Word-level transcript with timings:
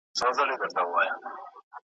ځکه 0.17 0.31
مي 0.37 0.43
لمر 0.47 0.69
ته 0.75 0.81
وویل 0.87 1.15
` 1.19 1.23